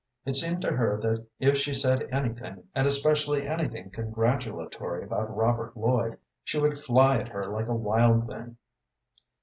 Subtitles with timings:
[0.25, 5.77] It seemed to her that if she said anything, and especially anything congratulatory about Robert
[5.77, 8.57] Lloyd, she would fly at her like a wild thing.